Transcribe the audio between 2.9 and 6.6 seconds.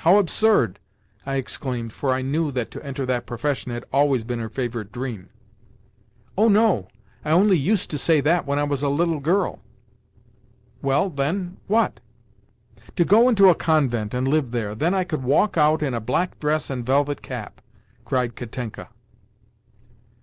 that profession had always been her favourite dream). "Oh